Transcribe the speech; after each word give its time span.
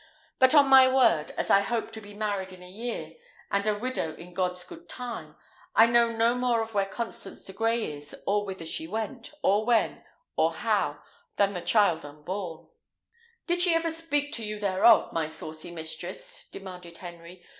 But 0.39 0.55
on 0.55 0.67
my 0.67 0.91
word, 0.91 1.29
as 1.37 1.51
I 1.51 1.59
hope 1.59 1.91
to 1.91 2.01
be 2.01 2.15
married 2.15 2.51
in 2.51 2.63
a 2.63 2.67
year, 2.71 3.13
and 3.51 3.67
a 3.67 3.77
widow 3.77 4.15
in 4.15 4.33
God's 4.33 4.63
good 4.63 4.89
time, 4.89 5.35
I 5.75 5.85
know 5.85 6.09
no 6.09 6.33
more 6.33 6.59
of 6.63 6.73
where 6.73 6.87
Constance 6.87 7.45
de 7.45 7.53
Grey 7.53 7.93
is, 7.97 8.15
or 8.25 8.43
whither 8.43 8.65
she 8.65 8.87
went, 8.87 9.31
or 9.43 9.63
when, 9.63 10.03
or 10.35 10.53
how, 10.53 11.03
than 11.35 11.53
the 11.53 11.61
child 11.61 12.03
unborn." 12.03 12.67
"Did 13.45 13.61
she 13.61 13.73
never 13.73 13.91
speak 13.91 14.31
to 14.33 14.43
you 14.43 14.57
thereof, 14.57 15.13
my 15.13 15.27
saucy 15.27 15.69
mistress?" 15.69 16.49
demanded 16.51 16.97
Henry. 16.97 17.43